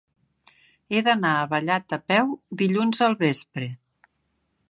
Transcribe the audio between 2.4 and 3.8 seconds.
dilluns al vespre.